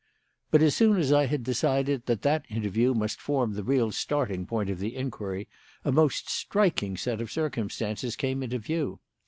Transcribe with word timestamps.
"But 0.49 0.63
as 0.63 0.75
soon 0.75 0.97
as 0.97 1.13
I 1.13 1.27
had 1.27 1.43
decided 1.43 2.07
that 2.07 2.23
that 2.23 2.45
interview 2.49 2.95
must 2.95 3.21
form 3.21 3.53
the 3.53 3.61
real 3.63 3.91
starting 3.91 4.47
point 4.47 4.67
of 4.71 4.79
the 4.79 4.95
inquiry, 4.95 5.47
a 5.85 5.91
most 5.91 6.27
striking 6.27 6.97
set 6.97 7.21
of 7.21 7.31
circumstances 7.31 8.15
came 8.15 8.41
into 8.41 8.57
view. 8.57 8.99